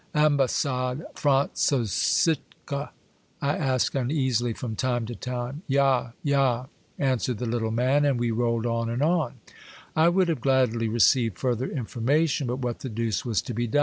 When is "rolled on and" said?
8.31-9.03